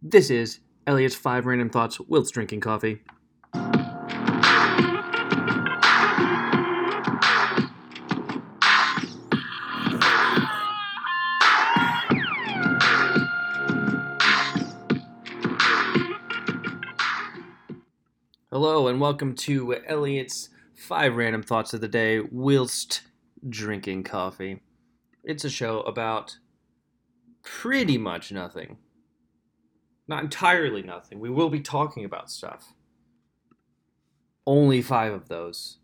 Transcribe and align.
This 0.00 0.30
is 0.30 0.60
Elliot's 0.86 1.16
Five 1.16 1.44
Random 1.44 1.70
Thoughts 1.70 1.98
whilst 1.98 2.32
drinking 2.32 2.60
coffee. 2.60 3.02
Hello, 18.52 18.86
and 18.86 19.00
welcome 19.00 19.34
to 19.34 19.74
Elliot's 19.84 20.50
Five 20.76 21.16
Random 21.16 21.42
Thoughts 21.42 21.74
of 21.74 21.80
the 21.80 21.88
Day 21.88 22.20
whilst 22.20 23.02
drinking 23.48 24.04
coffee. 24.04 24.60
It's 25.24 25.44
a 25.44 25.50
show 25.50 25.80
about 25.80 26.38
pretty 27.42 27.98
much 27.98 28.30
nothing. 28.30 28.76
Not 30.08 30.24
entirely 30.24 30.82
nothing. 30.82 31.20
We 31.20 31.28
will 31.28 31.50
be 31.50 31.60
talking 31.60 32.04
about 32.04 32.30
stuff. 32.30 32.72
Only 34.46 34.80
five 34.80 35.12
of 35.12 35.28
those. 35.28 35.76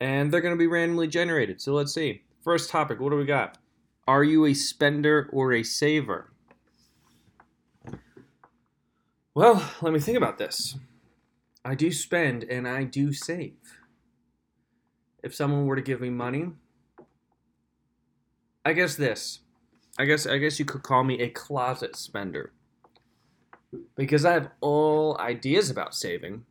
And 0.00 0.32
they're 0.32 0.40
going 0.40 0.54
to 0.54 0.58
be 0.58 0.68
randomly 0.68 1.08
generated. 1.08 1.60
So 1.60 1.74
let's 1.74 1.92
see. 1.92 2.22
First 2.42 2.70
topic 2.70 3.00
what 3.00 3.10
do 3.10 3.16
we 3.16 3.24
got? 3.24 3.58
Are 4.06 4.24
you 4.24 4.46
a 4.46 4.54
spender 4.54 5.28
or 5.32 5.52
a 5.52 5.62
saver? 5.62 6.32
Well, 9.34 9.70
let 9.80 9.92
me 9.92 10.00
think 10.00 10.16
about 10.16 10.38
this. 10.38 10.76
I 11.64 11.74
do 11.74 11.90
spend 11.92 12.44
and 12.44 12.68
I 12.68 12.84
do 12.84 13.12
save. 13.12 13.54
If 15.22 15.34
someone 15.34 15.66
were 15.66 15.76
to 15.76 15.82
give 15.82 16.00
me 16.00 16.10
money, 16.10 16.50
I 18.64 18.72
guess 18.72 18.96
this. 18.96 19.40
I 19.98 20.04
guess 20.04 20.26
I 20.26 20.38
guess 20.38 20.58
you 20.58 20.64
could 20.64 20.82
call 20.82 21.04
me 21.04 21.20
a 21.20 21.28
closet 21.28 21.96
spender. 21.96 22.52
Because 23.96 24.24
I 24.24 24.32
have 24.32 24.50
all 24.60 25.16
ideas 25.18 25.70
about 25.70 25.94
saving. 25.94 26.44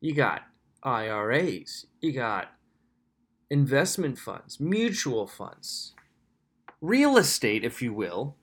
You 0.00 0.14
got 0.14 0.42
IRAs, 0.82 1.86
you 2.00 2.12
got 2.12 2.52
investment 3.50 4.18
funds, 4.18 4.60
mutual 4.60 5.26
funds, 5.26 5.94
real 6.80 7.16
estate, 7.16 7.64
if 7.64 7.82
you 7.82 7.92
will. 7.92 8.36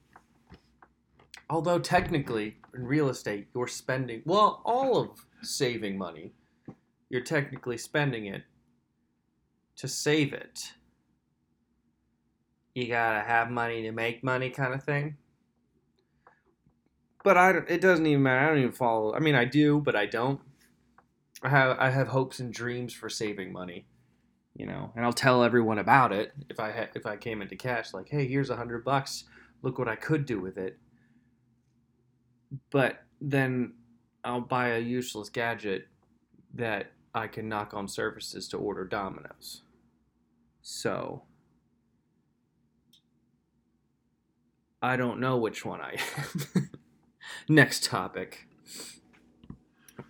Although 1.48 1.78
technically, 1.78 2.56
in 2.74 2.86
real 2.86 3.08
estate, 3.08 3.48
you're 3.54 3.68
spending, 3.68 4.22
well, 4.24 4.60
all 4.64 5.00
of 5.00 5.26
saving 5.42 5.96
money, 5.96 6.32
you're 7.08 7.22
technically 7.22 7.78
spending 7.78 8.26
it 8.26 8.42
to 9.76 9.88
save 9.88 10.32
it. 10.32 10.72
You 12.74 12.88
gotta 12.88 13.20
have 13.20 13.50
money 13.50 13.82
to 13.82 13.92
make 13.92 14.24
money, 14.24 14.50
kind 14.50 14.74
of 14.74 14.82
thing. 14.82 15.16
But 17.26 17.36
I, 17.36 17.50
it 17.50 17.80
doesn't 17.80 18.06
even 18.06 18.22
matter. 18.22 18.38
I 18.38 18.48
don't 18.50 18.58
even 18.58 18.70
follow. 18.70 19.12
I 19.12 19.18
mean, 19.18 19.34
I 19.34 19.44
do, 19.44 19.80
but 19.80 19.96
I 19.96 20.06
don't. 20.06 20.40
I 21.42 21.48
have, 21.48 21.76
I 21.76 21.90
have 21.90 22.06
hopes 22.06 22.38
and 22.38 22.54
dreams 22.54 22.94
for 22.94 23.08
saving 23.08 23.52
money, 23.52 23.84
you 24.54 24.64
know, 24.64 24.92
and 24.94 25.04
I'll 25.04 25.12
tell 25.12 25.42
everyone 25.42 25.80
about 25.80 26.12
it 26.12 26.32
if 26.48 26.60
I, 26.60 26.70
ha- 26.70 26.88
if 26.94 27.04
I 27.04 27.16
came 27.16 27.42
into 27.42 27.56
cash, 27.56 27.92
like, 27.92 28.08
hey, 28.08 28.28
here's 28.28 28.48
a 28.48 28.54
hundred 28.54 28.84
bucks. 28.84 29.24
Look 29.62 29.76
what 29.76 29.88
I 29.88 29.96
could 29.96 30.24
do 30.24 30.38
with 30.38 30.56
it. 30.56 30.78
But 32.70 33.02
then 33.20 33.72
I'll 34.22 34.40
buy 34.40 34.68
a 34.68 34.78
useless 34.78 35.28
gadget 35.28 35.88
that 36.54 36.92
I 37.12 37.26
can 37.26 37.48
knock 37.48 37.74
on 37.74 37.88
surfaces 37.88 38.46
to 38.50 38.56
order 38.56 38.84
Domino's. 38.84 39.62
So 40.62 41.24
I 44.80 44.96
don't 44.96 45.18
know 45.18 45.38
which 45.38 45.64
one 45.64 45.80
I 45.80 45.96
am. 46.54 46.70
Next 47.48 47.84
topic. 47.84 48.48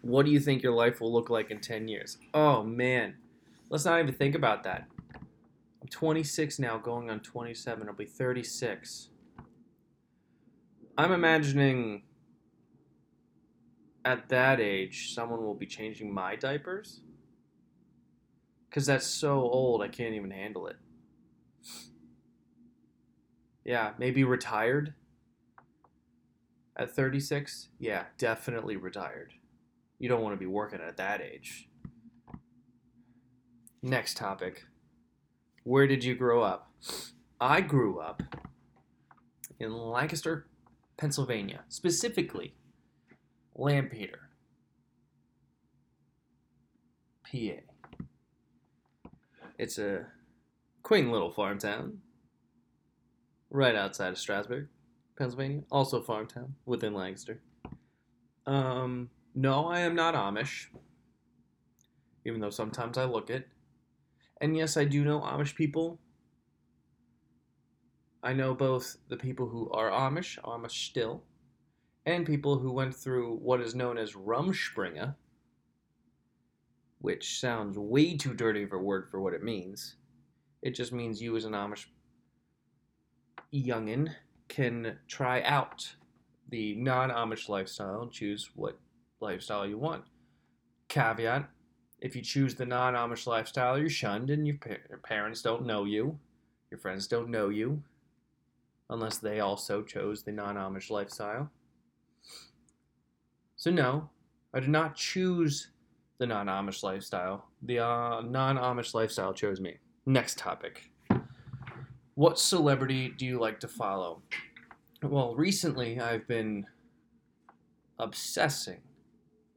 What 0.01 0.25
do 0.25 0.33
you 0.33 0.41
think 0.41 0.63
your 0.63 0.73
life 0.73 1.01
will 1.01 1.13
look 1.13 1.29
like 1.29 1.51
in 1.51 1.61
10 1.61 1.89
years? 1.89 2.17
Oh 2.33 2.63
man. 2.63 3.17
Let's 3.69 3.85
not 3.85 4.01
even 4.01 4.15
think 4.15 4.35
about 4.35 4.63
that. 4.63 4.87
I'm 5.15 5.89
26 5.91 6.59
now, 6.59 6.79
going 6.79 7.11
on 7.11 7.21
27. 7.21 7.89
I'll 7.89 7.95
be 7.95 8.07
36. 8.07 9.11
I'm 10.97 11.13
imagining 11.13 12.03
at 14.05 14.29
that 14.29 14.61
age, 14.61 15.15
someone 15.15 15.45
will 15.45 15.55
be 15.55 15.67
changing 15.67 16.15
my 16.15 16.37
diapers. 16.37 17.01
Because 18.71 18.87
that's 18.87 19.07
so 19.07 19.41
old, 19.41 19.83
I 19.83 19.89
can't 19.89 20.15
even 20.15 20.31
handle 20.31 20.69
it. 20.69 20.77
Yeah, 23.65 23.93
maybe 23.99 24.23
retired 24.23 24.95
at 26.77 26.95
36. 26.95 27.69
Yeah, 27.79 28.05
definitely 28.19 28.77
retired. 28.77 29.33
You 29.99 30.09
don't 30.09 30.23
want 30.23 30.35
to 30.35 30.41
be 30.41 30.47
working 30.47 30.81
at 30.81 30.97
that 30.99 31.21
age. 31.21 31.69
Next 33.83 34.17
topic. 34.17 34.65
Where 35.65 35.87
did 35.87 36.05
you 36.05 36.15
grow 36.15 36.43
up? 36.43 36.71
I 37.41 37.61
grew 37.61 37.99
up 37.99 38.23
in 39.59 39.73
Lancaster, 39.73 40.47
Pennsylvania, 40.97 41.65
specifically 41.69 42.55
Lampeter, 43.55 44.31
PA. 47.25 47.61
It's 49.59 49.79
a 49.79 50.07
quaint 50.83 51.11
little 51.11 51.31
farm 51.31 51.59
town 51.59 51.99
right 53.51 53.75
outside 53.75 54.11
of 54.11 54.19
Strasburg, 54.19 54.69
Pennsylvania. 55.17 55.63
Also 55.71 56.03
farm 56.03 56.27
town 56.27 56.55
within 56.65 56.95
Lancaster. 56.95 57.41
Um, 58.47 59.11
no, 59.35 59.67
I 59.67 59.81
am 59.81 59.95
not 59.95 60.15
Amish, 60.15 60.67
even 62.25 62.41
though 62.41 62.51
sometimes 62.51 62.97
I 62.97 63.05
look 63.05 63.31
it. 63.31 63.49
And 64.41 64.57
yes, 64.57 64.77
I 64.77 64.85
do 64.85 65.05
know 65.05 65.21
Amish 65.21 65.55
people. 65.55 65.99
I 68.23 68.33
know 68.33 68.55
both 68.55 68.97
the 69.09 69.17
people 69.17 69.49
who 69.49 69.71
are 69.71 69.91
Amish, 69.91 70.39
Amish 70.43 70.89
still, 70.89 71.23
and 72.05 72.27
people 72.27 72.59
who 72.59 72.73
went 72.73 72.95
through 72.95 73.37
what 73.37 73.61
is 73.61 73.75
known 73.75 73.99
as 73.99 74.13
Rumspringa, 74.13 75.15
which 76.99 77.41
sounds 77.41 77.79
way 77.79 78.17
too 78.17 78.35
dirty 78.35 78.63
of 78.63 78.73
a 78.73 78.79
word 78.79 79.09
for 79.11 79.21
what 79.21 79.35
it 79.35 79.43
means. 79.43 79.97
It 80.63 80.75
just 80.75 80.93
means 80.93 81.23
you 81.23 81.37
as 81.37 81.45
an 81.45 81.53
Amish 81.53 81.87
youngin 83.53 84.15
can 84.49 84.99
try 85.09 85.43
out 85.43 85.95
the 86.49 86.75
non-Amish 86.77 87.49
lifestyle 87.49 88.03
and 88.03 88.13
choose 88.13 88.51
what 88.55 88.79
lifestyle 89.21 89.67
you 89.67 89.79
want. 89.79 90.05
Caveat: 90.89 91.49
If 92.01 92.15
you 92.15 92.23
choose 92.23 92.55
the 92.55 92.67
non-Amish 92.67 93.27
lifestyle, 93.27 93.79
you're 93.79 93.89
shunned, 93.89 94.31
and 94.31 94.47
your, 94.47 94.57
pa- 94.57 94.83
your 94.89 94.99
parents 94.99 95.43
don't 95.43 95.67
know 95.67 95.85
you, 95.85 96.19
your 96.71 96.79
friends 96.79 97.07
don't 97.07 97.31
know 97.31 97.49
you, 97.49 97.83
unless 98.91 99.19
they 99.19 99.41
also 99.41 99.83
chose 99.83 100.23
the 100.23 100.33
non-Amish 100.33 100.91
lifestyle. 100.91 101.51
So 103.57 103.71
no, 103.71 104.11
I 104.55 104.61
did 104.61 104.69
not 104.69 104.95
choose 104.95 105.69
the 106.19 106.27
non-Amish 106.27 106.83
lifestyle. 106.83 107.47
The 107.63 107.81
uh, 107.81 108.21
non-Amish 108.21 108.95
lifestyle 108.95 109.35
chose 109.35 109.61
me. 109.61 109.79
Next 110.07 110.39
topic. 110.39 110.91
What 112.17 112.39
celebrity 112.39 113.11
do 113.11 113.27
you 113.27 113.39
like 113.39 113.61
to 113.61 113.69
follow? 113.69 114.23
Well, 115.03 115.35
recently 115.35 116.01
I've 116.01 116.27
been 116.27 116.67
obsessing 117.99 118.81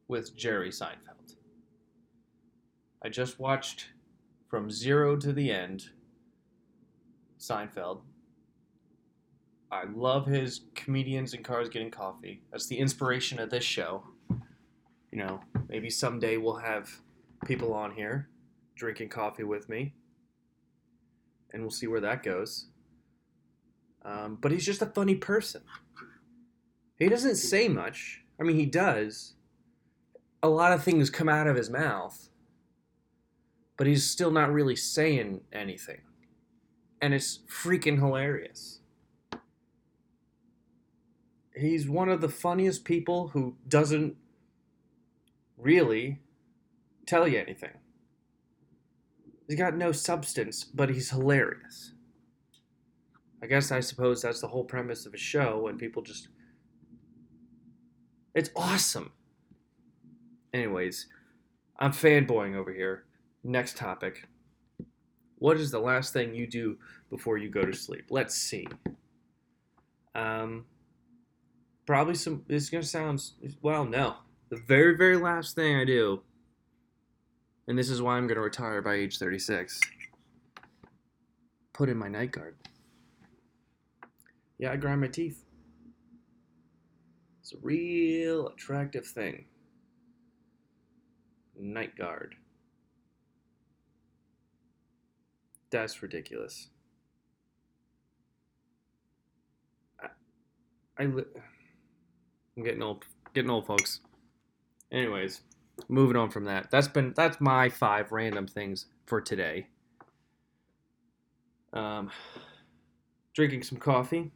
with 0.09 0.35
Jerry 0.35 0.69
Seinfeld. 0.69 1.37
I 3.01 3.07
just 3.07 3.39
watched 3.39 3.87
from 4.49 4.69
zero 4.69 5.15
to 5.15 5.31
the 5.31 5.49
end 5.49 5.85
Seinfeld. 7.39 8.01
I 9.71 9.85
love 9.95 10.25
his 10.25 10.63
comedians 10.75 11.33
and 11.33 11.45
cars 11.45 11.69
getting 11.69 11.91
coffee. 11.91 12.41
That's 12.51 12.67
the 12.67 12.77
inspiration 12.77 13.39
of 13.39 13.49
this 13.49 13.63
show. 13.63 14.03
You 14.29 15.19
know, 15.19 15.39
maybe 15.69 15.89
someday 15.89 16.35
we'll 16.35 16.57
have 16.57 16.91
people 17.45 17.71
on 17.71 17.93
here 17.93 18.27
drinking 18.75 19.09
coffee 19.09 19.45
with 19.45 19.69
me, 19.69 19.93
and 21.53 21.61
we'll 21.61 21.71
see 21.71 21.87
where 21.87 22.01
that 22.01 22.23
goes. 22.23 22.67
Um, 24.03 24.37
but 24.39 24.51
he's 24.51 24.65
just 24.65 24.81
a 24.81 24.87
funny 24.87 25.15
person. 25.15 25.61
He 26.97 27.09
doesn't 27.09 27.35
say 27.35 27.67
much. 27.67 28.21
I 28.39 28.43
mean, 28.43 28.55
he 28.55 28.65
does. 28.65 29.33
A 30.41 30.49
lot 30.49 30.71
of 30.71 30.83
things 30.83 31.09
come 31.09 31.29
out 31.29 31.47
of 31.47 31.55
his 31.55 31.69
mouth, 31.69 32.29
but 33.77 33.87
he's 33.87 34.09
still 34.09 34.31
not 34.31 34.51
really 34.51 34.75
saying 34.75 35.41
anything. 35.51 36.01
And 37.01 37.13
it's 37.13 37.39
freaking 37.47 37.97
hilarious. 37.97 38.79
He's 41.55 41.89
one 41.89 42.09
of 42.09 42.21
the 42.21 42.29
funniest 42.29 42.85
people 42.85 43.29
who 43.29 43.55
doesn't 43.67 44.15
really 45.57 46.19
tell 47.05 47.27
you 47.27 47.39
anything. 47.39 47.73
He's 49.49 49.57
got 49.57 49.75
no 49.75 49.91
substance, 49.91 50.63
but 50.63 50.91
he's 50.91 51.09
hilarious. 51.09 51.93
I 53.41 53.47
guess 53.47 53.71
I 53.71 53.79
suppose 53.79 54.21
that's 54.21 54.41
the 54.41 54.47
whole 54.47 54.63
premise 54.63 55.07
of 55.07 55.15
a 55.15 55.17
show 55.17 55.61
when 55.63 55.75
people 55.75 56.03
just 56.03 56.27
It's 58.35 58.51
awesome. 58.55 59.11
Anyways, 60.53 61.07
I'm 61.79 61.93
fanboying 61.93 62.55
over 62.55 62.71
here. 62.71 63.05
Next 63.43 63.75
topic. 63.75 64.27
What 65.39 65.57
is 65.57 65.71
the 65.71 65.79
last 65.79 66.13
thing 66.13 66.35
you 66.35 66.45
do 66.45 66.77
before 67.09 67.39
you 67.39 67.49
go 67.49 67.63
to 67.63 67.73
sleep? 67.73 68.05
Let's 68.11 68.35
see. 68.35 68.67
Um, 70.13 70.65
probably 71.87 72.13
some. 72.13 72.43
This 72.47 72.63
is 72.63 72.69
gonna 72.69 72.83
sound 72.83 73.23
well. 73.63 73.85
No, 73.85 74.17
the 74.49 74.57
very 74.57 74.95
very 74.95 75.17
last 75.17 75.55
thing 75.55 75.75
I 75.75 75.85
do, 75.85 76.21
and 77.69 77.77
this 77.77 77.91
is 77.91 78.01
why 78.01 78.17
I'm 78.17 78.25
gonna 78.25 78.41
retire 78.41 78.81
by 78.81 78.95
age 78.95 79.19
36. 79.19 79.79
Put 81.71 81.87
in 81.87 81.97
my 81.97 82.07
night 82.07 82.31
guard. 82.31 82.55
Yeah, 84.57 84.71
I 84.71 84.75
grind 84.75 85.01
my 85.01 85.07
teeth. 85.07 85.45
It's 87.41 87.53
a 87.53 87.57
real 87.61 88.47
attractive 88.47 89.05
thing. 89.05 89.45
Night 91.57 91.95
guard. 91.95 92.35
That's 95.69 96.01
ridiculous. 96.01 96.69
I, 100.01 100.07
I 100.97 101.05
li- 101.05 101.23
I'm 102.57 102.63
getting 102.63 102.81
old, 102.81 103.05
getting 103.35 103.51
old, 103.51 103.67
folks. 103.67 103.99
Anyways, 104.91 105.41
moving 105.87 106.15
on 106.15 106.29
from 106.29 106.45
that. 106.45 106.71
That's 106.71 106.87
been 106.87 107.13
that's 107.15 107.39
my 107.39 107.69
five 107.69 108.11
random 108.11 108.47
things 108.47 108.87
for 109.05 109.21
today. 109.21 109.67
Um, 111.73 112.11
drinking 113.33 113.63
some 113.63 113.77
coffee. 113.77 114.31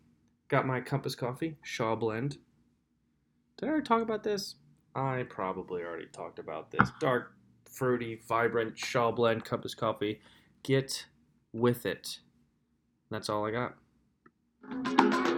Got 0.50 0.68
my 0.68 0.82
Compass 0.82 1.16
coffee, 1.16 1.58
Shaw 1.64 1.96
blend. 1.96 2.38
Did 3.58 3.68
I 3.68 3.70
already 3.70 3.86
talk 3.86 4.02
about 4.02 4.24
this? 4.24 4.56
I 4.96 5.26
probably 5.30 5.84
already 5.84 6.08
talked 6.08 6.38
about 6.38 6.70
this. 6.72 6.92
Dark, 7.00 7.34
fruity, 7.66 8.22
vibrant 8.28 8.78
Shaw 8.78 9.12
blend 9.12 9.46
Compass 9.46 9.74
coffee. 9.74 10.22
Get 10.64 11.08
with 11.52 11.86
it. 11.86 12.20
That's 13.10 13.30
all 13.30 13.46
I 13.46 13.52
got. 13.52 15.33